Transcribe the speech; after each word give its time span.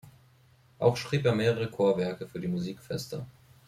Auch 0.79 0.97
schrieb 0.97 1.27
er 1.27 1.35
mehrere 1.35 1.69
Chorwerke 1.69 2.27
für 2.27 2.39
die 2.39 2.47
Musikfeste. 2.47 3.23